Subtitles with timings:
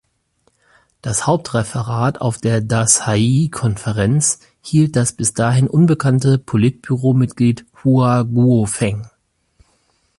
[1.03, 9.07] Das Hauptreferat auf der Dazhai-Konferenz hielt das bis dahin unbekannte Politbüro-Mitglied Hua Guofeng.